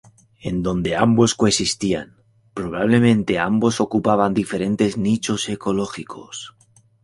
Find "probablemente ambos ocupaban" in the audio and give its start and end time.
2.55-4.33